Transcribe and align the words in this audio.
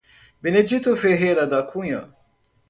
Benedito 0.41 0.95
Ferreira 0.95 1.45
da 1.45 1.61
Cunha 1.61 2.11